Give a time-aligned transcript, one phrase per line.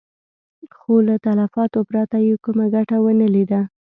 [0.77, 3.61] خو له تلفاتو پرته يې کومه ګټه ونه ليده.